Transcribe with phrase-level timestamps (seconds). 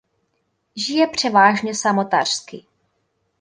[0.75, 2.63] Žije převážně samotářsky.